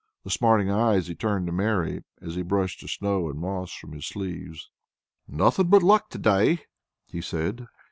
With 0.23 0.33
smiling 0.33 0.71
eyes 0.71 1.05
he 1.05 1.13
turned 1.13 1.45
to 1.45 1.51
Mary, 1.53 2.03
as 2.19 2.33
he 2.33 2.41
brushed 2.41 2.81
the 2.81 2.87
snow 2.87 3.29
and 3.29 3.39
moss 3.39 3.71
from 3.71 3.91
his 3.91 4.07
sleeves. 4.07 4.71
"Nothing 5.27 5.67
but 5.67 5.83
luck 5.83 6.09
to 6.09 6.17
day," 6.17 6.63
he 7.05 7.21
said. 7.21 7.67